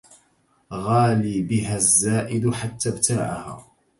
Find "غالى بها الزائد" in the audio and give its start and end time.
0.73-2.51